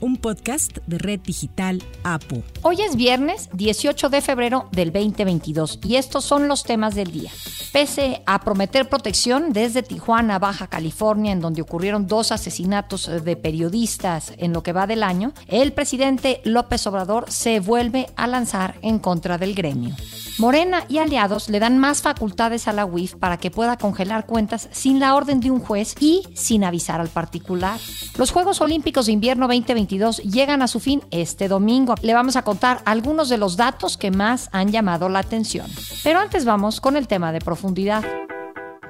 un 0.00 0.16
podcast 0.16 0.78
de 0.86 0.98
Red 0.98 1.20
Digital 1.20 1.82
APO. 2.02 2.42
Hoy 2.62 2.80
es 2.82 2.96
viernes 2.96 3.48
18 3.52 4.08
de 4.08 4.20
febrero 4.20 4.68
del 4.72 4.92
2022 4.92 5.80
y 5.84 5.96
estos 5.96 6.24
son 6.24 6.48
los 6.48 6.64
temas 6.64 6.94
del 6.94 7.12
día. 7.12 7.30
Pese 7.72 8.22
a 8.26 8.40
prometer 8.40 8.88
protección 8.88 9.52
desde 9.52 9.82
Tijuana, 9.82 10.38
Baja 10.38 10.66
California, 10.66 11.32
en 11.32 11.40
donde 11.40 11.62
ocurrieron 11.62 12.06
dos 12.06 12.32
asesinatos 12.32 13.10
de 13.24 13.36
periodistas 13.36 14.32
en 14.38 14.52
lo 14.52 14.62
que 14.62 14.72
va 14.72 14.86
del 14.86 15.02
año, 15.02 15.32
el 15.46 15.72
presidente 15.72 16.40
López 16.44 16.86
Obrador 16.86 17.30
se 17.30 17.60
vuelve 17.60 18.08
a 18.16 18.26
lanzar 18.26 18.76
en 18.82 18.98
contra 18.98 19.38
del 19.38 19.54
gremio. 19.54 19.94
Morena 20.40 20.86
y 20.88 20.96
aliados 20.96 21.50
le 21.50 21.60
dan 21.60 21.76
más 21.76 22.00
facultades 22.00 22.66
a 22.66 22.72
la 22.72 22.86
UIF 22.86 23.14
para 23.16 23.36
que 23.36 23.50
pueda 23.50 23.76
congelar 23.76 24.24
cuentas 24.24 24.70
sin 24.72 24.98
la 24.98 25.14
orden 25.14 25.38
de 25.40 25.50
un 25.50 25.60
juez 25.60 25.94
y 26.00 26.22
sin 26.32 26.64
avisar 26.64 26.98
al 26.98 27.10
particular. 27.10 27.78
Los 28.16 28.30
Juegos 28.30 28.62
Olímpicos 28.62 29.04
de 29.04 29.12
Invierno 29.12 29.46
2022 29.48 30.22
llegan 30.22 30.62
a 30.62 30.66
su 30.66 30.80
fin 30.80 31.02
este 31.10 31.46
domingo. 31.46 31.94
Le 32.00 32.14
vamos 32.14 32.36
a 32.36 32.42
contar 32.42 32.80
algunos 32.86 33.28
de 33.28 33.36
los 33.36 33.58
datos 33.58 33.98
que 33.98 34.10
más 34.10 34.48
han 34.52 34.72
llamado 34.72 35.10
la 35.10 35.18
atención. 35.18 35.66
Pero 36.02 36.20
antes 36.20 36.46
vamos 36.46 36.80
con 36.80 36.96
el 36.96 37.06
tema 37.06 37.32
de 37.32 37.40
profundidad. 37.40 38.02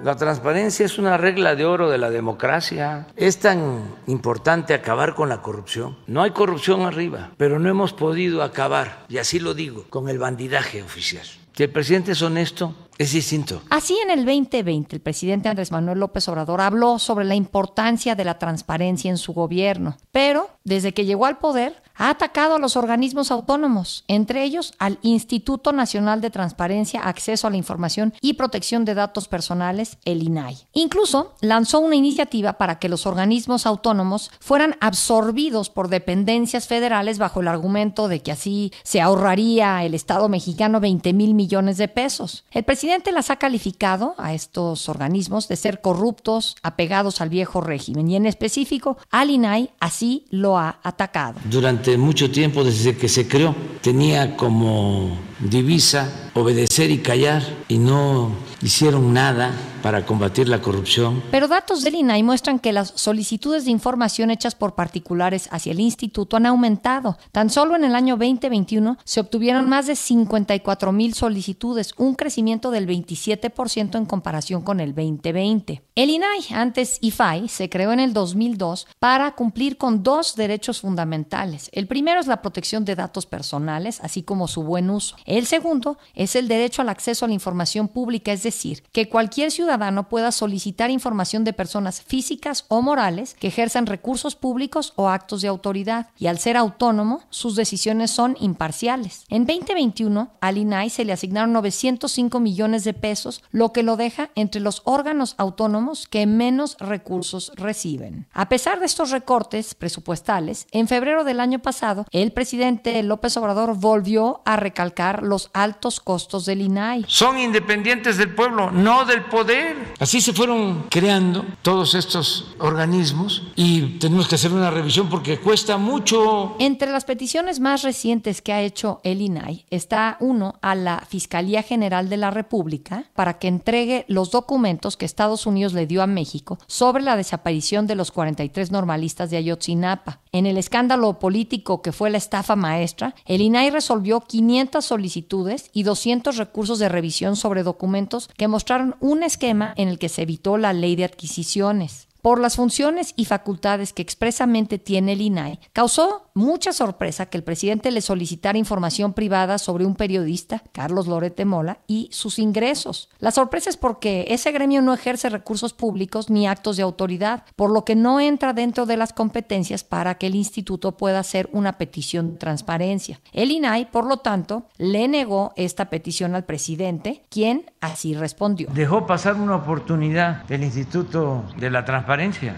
La 0.05 0.17
transparencia 0.17 0.87
es 0.87 0.99
una 0.99 1.19
regla 1.19 1.57
de 1.57 1.67
oro 1.67 1.91
de 1.91 1.99
la 1.99 2.11
democracia. 2.11 3.09
Es 3.17 3.39
tan 3.41 3.83
importante 4.07 4.73
acabar 4.73 5.15
con 5.15 5.29
la 5.29 5.43
corrupción. 5.43 5.99
No 6.07 6.23
hay 6.23 6.31
corrupción 6.31 6.83
arriba, 6.83 7.33
pero 7.37 7.59
no 7.59 7.69
hemos 7.69 7.93
podido 7.93 8.43
acabar, 8.43 9.05
y 9.09 9.19
así 9.19 9.41
lo 9.41 9.53
digo, 9.53 9.85
con 9.91 10.09
el 10.09 10.19
bandidaje 10.19 10.83
oficial. 10.83 11.27
Si 11.61 11.65
el 11.65 11.73
presidente 11.73 12.13
es 12.13 12.23
honesto, 12.23 12.75
es 12.97 13.13
distinto. 13.13 13.61
Así 13.69 13.95
en 14.03 14.11
el 14.11 14.25
2020, 14.25 14.97
el 14.97 15.03
presidente 15.03 15.51
Andrés 15.51 15.71
Manuel 15.71 15.99
López 15.99 16.27
Obrador 16.29 16.63
habló 16.63 16.99
sobre 16.99 17.27
la 17.27 17.35
importancia 17.35 18.15
de 18.15 18.25
la 18.25 18.39
transparencia 18.39 19.11
en 19.11 19.19
su 19.19 19.35
gobierno, 19.35 19.99
pero 20.11 20.49
desde 20.65 20.95
que 20.95 21.05
llegó 21.05 21.27
al 21.27 21.37
poder 21.37 21.83
ha 22.01 22.09
atacado 22.09 22.55
a 22.55 22.59
los 22.59 22.77
organismos 22.77 23.31
autónomos, 23.31 24.05
entre 24.09 24.43
ellos 24.43 24.73
al 24.79 24.99
Instituto 25.03 25.73
Nacional 25.73 26.23
de 26.23 26.31
Transparencia, 26.31 27.03
Acceso 27.03 27.47
a 27.47 27.51
la 27.51 27.59
Información 27.59 28.15
y 28.23 28.33
Protección 28.35 28.87
de 28.87 28.95
Datos 28.95 29.29
Personales, 29.29 29.99
el 30.07 30.23
INAI. 30.23 30.57
Incluso 30.73 31.35
lanzó 31.43 31.79
una 31.79 31.97
iniciativa 31.97 32.55
para 32.55 32.79
que 32.79 32.89
los 32.89 33.05
organismos 33.05 33.67
autónomos 33.67 34.31
fueran 34.41 34.77
absorbidos 34.81 35.69
por 35.69 35.89
dependencias 35.89 36.67
federales 36.67 37.19
bajo 37.19 37.43
el 37.43 37.49
argumento 37.49 38.09
de 38.09 38.23
que 38.23 38.33
así 38.33 38.73
se 38.83 39.03
ahorraría 39.03 39.85
el 39.85 39.93
Estado 39.93 40.31
mexicano 40.31 40.81
20 40.81 41.13
mil 41.13 41.35
millones 41.35 41.77
de 41.77 41.89
pesos. 41.89 42.45
El 42.51 42.65
presidente 42.65 43.13
las 43.13 43.29
ha 43.29 43.37
calificado 43.37 44.15
a 44.17 44.33
estos 44.33 44.89
organismos 44.89 45.49
de 45.49 45.57
ser 45.57 45.83
corruptos, 45.83 46.57
apegados 46.63 47.21
al 47.21 47.29
viejo 47.29 47.61
régimen 47.61 48.09
y 48.11 48.17
en 48.17 48.25
específico 48.25 48.97
al 49.11 49.29
INAI 49.29 49.71
así 49.81 50.25
lo 50.31 50.57
ha 50.57 50.81
atacado. 50.83 51.39
Durante 51.45 51.90
mucho 51.99 52.31
tiempo, 52.31 52.65
desde 52.65 52.97
que 52.97 53.09
se 53.09 53.27
creó, 53.27 53.55
tenía 53.81 54.37
como 54.37 55.19
divisa 55.39 56.31
obedecer 56.35 56.91
y 56.91 56.99
callar 56.99 57.43
y 57.69 57.79
no 57.79 58.33
hicieron 58.63 59.13
nada 59.13 59.53
para 59.83 60.05
combatir 60.05 60.49
la 60.49 60.61
corrupción. 60.61 61.23
Pero 61.31 61.49
datos 61.49 61.83
del 61.83 61.95
INAI 61.95 62.23
muestran 62.23 62.59
que 62.59 62.73
las 62.73 62.93
solicitudes 62.95 63.65
de 63.65 63.71
información 63.71 64.31
hechas 64.31 64.55
por 64.55 64.75
particulares 64.75 65.49
hacia 65.51 65.73
el 65.73 65.81
instituto 65.81 66.37
han 66.37 66.47
aumentado. 66.47 67.17
Tan 67.33 67.51
solo 67.51 67.77
en 67.77 67.85
el 67.85 67.95
año 67.95 68.17
2021 68.17 68.99
se 69.05 69.21
obtuvieron 69.21 69.69
más 69.69 69.87
de 69.87 69.97
54 69.97 70.93
mil 70.93 71.15
solicitudes, 71.15 71.95
un 71.97 72.15
crecimiento 72.15 72.71
del 72.71 72.87
27% 72.87 73.97
en 73.97 74.07
comparación 74.07 74.63
con 74.63 74.81
el 74.81 74.95
2020. 74.95 75.83
El 75.95 76.11
INAI, 76.11 76.41
antes 76.53 76.99
IFAI, 77.01 77.49
se 77.49 77.69
creó 77.69 77.93
en 77.93 78.01
el 78.01 78.13
2002 78.13 78.87
para 78.99 79.33
cumplir 79.33 79.77
con 79.77 80.03
dos 80.03 80.37
derechos 80.37 80.81
fundamentales. 80.81 81.71
El 81.73 81.87
primero 81.87 82.21
es 82.21 82.27
la 82.27 82.43
protección 82.43 82.85
de 82.85 82.97
datos 82.97 83.27
personales, 83.27 84.01
así 84.03 84.23
como 84.23 84.49
su 84.49 84.63
buen 84.63 84.91
uso. 84.91 85.17
El 85.25 85.47
segundo 85.47 85.99
es 86.15 86.37
el 86.37 86.49
derecho 86.49 86.83
al 86.83 86.89
acceso 86.89 87.25
a 87.25 87.29
la 87.29 87.35
información 87.35 87.89
pública, 87.89 88.33
es 88.33 88.43
decir, 88.43 88.83
que 88.93 89.09
cualquier 89.09 89.51
ciudadano 89.51 89.70
pueda 90.09 90.33
solicitar 90.33 90.91
información 90.91 91.45
de 91.45 91.53
personas 91.53 92.03
físicas 92.03 92.65
o 92.69 92.83
morales 92.83 93.37
que 93.39 93.49
ejerzan 93.49 93.87
recursos 93.87 94.37
públicos 94.37 94.93
o 94.97 95.09
actos 95.09 95.43
de 95.43 95.49
autoridad, 95.49 96.09
y 96.19 96.27
al 96.27 96.39
ser 96.39 96.57
autónomo, 96.57 97.23
sus 97.31 97.57
decisiones 97.57 98.11
son 98.11 98.37
imparciales. 98.41 99.25
En 99.29 99.47
2021, 99.47 100.31
al 100.41 100.59
INAI 100.59 100.91
se 100.91 101.05
le 101.05 101.13
asignaron 101.13 101.53
905 101.53 102.41
millones 102.41 102.85
de 102.85 102.95
pesos, 102.95 103.43
lo 103.51 103.73
que 103.73 103.83
lo 103.83 103.97
deja 103.97 104.31
entre 104.35 104.61
los 104.61 104.83
órganos 104.85 105.35
autónomos 105.39 106.09
que 106.09 106.27
menos 106.27 106.77
recursos 106.79 107.53
reciben. 107.57 108.27
A 108.33 108.49
pesar 108.49 108.81
de 108.81 108.87
estos 108.87 109.11
recortes 109.11 109.75
presupuestales, 109.75 110.67
en 110.73 110.89
febrero 110.89 111.25
del 111.25 111.41
año 111.41 111.61
pasado, 111.61 112.07
el 112.11 112.33
presidente 112.33 113.03
López 113.03 113.37
Obrador 113.37 113.77
volvió 113.77 114.43
a 114.45 114.57
recalcar 114.57 115.23
los 115.23 115.51
altos 115.53 116.01
costos 116.01 116.47
del 116.47 116.63
INAI. 116.63 117.05
Son 117.07 117.39
independientes 117.39 118.17
del 118.17 118.35
pueblo, 118.35 118.71
no 118.71 119.05
del 119.05 119.25
poder. 119.25 119.60
Así 119.99 120.21
se 120.21 120.33
fueron 120.33 120.87
creando 120.89 121.45
todos 121.61 121.95
estos 121.95 122.55
organismos 122.59 123.43
y 123.57 123.99
tenemos 123.99 124.29
que 124.29 124.37
hacer 124.37 124.53
una 124.53 124.71
revisión 124.71 125.09
porque 125.09 125.39
cuesta 125.39 125.77
mucho. 125.77 126.57
Entre 126.59 126.91
las 126.91 127.05
peticiones 127.05 127.61
más 127.61 127.83
recientes 127.83 128.41
que 128.41 128.53
ha 128.53 128.63
hecho 128.63 129.01
el 129.05 129.21
INAI 129.21 129.67
está 129.71 130.17
uno 130.21 130.55
a 130.63 130.75
la 130.75 131.05
Fiscalía 131.09 131.63
General 131.63 132.09
de 132.09 132.17
la 132.17 132.31
República 132.31 133.05
para 133.15 133.39
que 133.39 133.49
entregue 133.49 134.07
los 134.09 134.31
documentos 134.31 134.97
que 134.97 135.05
Estados 135.05 135.45
Unidos 135.45 135.75
le 135.75 135.87
dio 135.87 136.03
a 136.03 136.07
México 136.07 136.59
sobre 136.67 137.03
la 137.03 137.17
desaparición 137.17 137.87
de 137.87 137.97
los 137.97 138.11
43 138.11 138.71
normalistas 138.71 139.29
de 139.31 139.37
Ayotzinapa. 139.37 140.21
En 140.33 140.47
el 140.47 140.57
escándalo 140.57 141.19
político 141.19 141.83
que 141.83 141.93
fue 141.93 142.09
la 142.09 142.19
estafa 142.19 142.57
maestra, 142.57 143.15
el 143.27 143.43
INAI 143.43 143.71
resolvió 143.71 144.21
500 144.21 144.85
solicitudes 144.85 145.01
solicitudes 145.01 145.71
y 145.73 145.83
200 145.83 146.37
recursos 146.37 146.79
de 146.79 146.89
revisión 146.89 147.35
sobre 147.35 147.63
documentos 147.63 148.29
que 148.37 148.49
mostraron 148.49 148.97
un 149.01 149.23
esquema 149.23 149.50
en 149.51 149.89
el 149.89 149.99
que 149.99 150.09
se 150.09 150.23
evitó 150.23 150.59
la 150.59 150.73
ley 150.73 150.97
de 150.97 151.05
adquisiciones 151.05 152.09
por 152.23 152.41
las 152.41 152.57
funciones 152.57 153.15
y 153.17 153.25
facultades 153.25 153.93
que 153.93 154.03
expresamente 154.03 154.79
tiene 154.79 155.13
el 155.13 155.23
INAI, 155.23 155.61
causó 155.73 156.31
mucha 156.35 156.73
sorpresa 156.73 157.27
que 157.27 157.39
el 157.39 157.45
presidente 157.45 157.91
le 157.91 158.01
solicitara 158.01 158.59
información 158.59 159.13
privada 159.13 159.59
sobre 159.59 159.87
un 159.87 159.95
periodista, 159.95 160.63
Carlos 160.73 161.07
Lorete 161.07 161.45
Mola, 161.45 161.79
y 161.87 162.09
sus 162.13 162.39
ingresos. 162.39 163.09
La 163.19 163.31
sorpresa 163.31 163.71
es 163.71 163.77
porque 163.77 164.27
ese 164.29 164.53
gremio 164.53 164.83
no 164.83 164.93
ejerce 164.93 165.29
recursos 165.29 165.73
públicos 165.73 166.31
ni 166.31 166.47
actos 166.47 166.77
de 166.77 166.83
autoridad, 166.83 167.45
por 167.57 167.71
lo 167.71 167.85
que 167.85 167.97
no 167.97 168.21
entra 168.21 168.53
dentro 168.53 168.87
de 168.87 168.97
las 168.97 169.13
competencias 169.13 169.85
para 169.85 170.17
que 170.17 170.27
el 170.27 170.35
instituto 170.35 170.97
pueda 170.97 171.21
hacer 171.21 171.49
una 171.53 171.79
petición 171.79 172.33
de 172.33 172.39
transparencia. 172.39 173.21
El 173.33 173.51
INAI, 173.51 173.91
por 173.91 174.07
lo 174.07 174.19
tanto, 174.19 174.65
le 174.77 175.09
negó 175.09 175.53
esta 175.57 175.91
petición 175.91 176.35
al 176.35 176.45
presidente, 176.45 177.25
quien 177.31 177.71
así 177.81 178.15
respondió. 178.15 178.69
Dejó 178.73 179.07
pasar 179.07 179.37
una 179.37 179.57
oportunidad 179.57 180.45
del 180.45 180.65
Instituto 180.65 181.45
de 181.57 181.71
la 181.71 181.85
Transparencia 181.85 182.10